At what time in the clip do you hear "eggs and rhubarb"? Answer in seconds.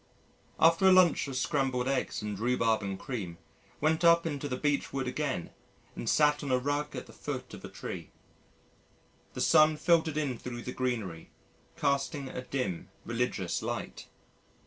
1.87-2.81